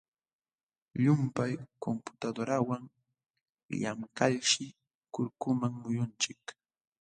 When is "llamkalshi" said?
3.81-4.65